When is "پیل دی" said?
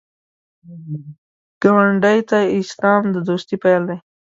3.63-3.97